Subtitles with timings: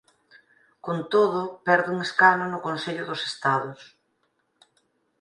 [0.85, 3.79] Con todo perde un escano no Consello dos Estados.